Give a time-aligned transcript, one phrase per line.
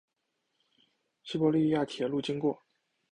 [1.21, 2.63] 西伯利亚铁路经过。